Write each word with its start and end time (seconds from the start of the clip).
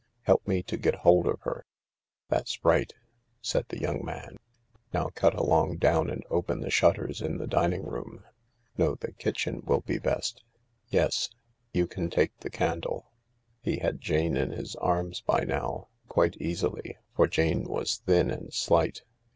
"Help 0.23 0.47
me 0.47 0.63
to 0.63 0.77
get 0.77 0.95
hold 1.05 1.27
of 1.27 1.39
her— 1.41 1.63
that's 2.27 2.65
right," 2.65 2.91
said 3.39 3.65
the 3.69 3.75
60 3.75 3.77
THE 3.77 3.85
LARK 3.85 3.97
young 3.97 4.03
man." 4.07 4.37
Now 4.95 5.09
cut 5.13 5.35
along 5.35 5.77
down 5.77 6.09
and 6.09 6.23
open 6.31 6.61
the 6.61 6.71
shutters 6.71 7.21
in 7.21 7.37
the 7.37 7.45
dining 7.45 7.83
room. 7.83 8.23
No, 8.79 8.95
the 8.95 9.11
kitchen 9.11 9.61
will 9.63 9.81
be 9.81 9.99
best. 9.99 10.43
Yes— 10.89 11.29
you 11.71 11.85
can 11.85 12.09
take 12.09 12.35
the 12.39 12.49
candle." 12.49 13.11
He 13.61 13.77
had 13.77 14.01
Jane 14.01 14.35
in 14.35 14.49
his 14.49 14.75
arms 14.77 15.21
by 15.21 15.43
now— 15.43 15.89
quite 16.07 16.35
easily, 16.37 16.97
for 17.15 17.27
Jane 17.27 17.65
was 17.65 17.97
thin 17.97 18.31
and 18.31 18.51
slight. 18.51 19.03